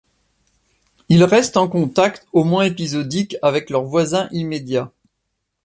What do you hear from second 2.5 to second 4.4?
épisodique, avec leurs voisins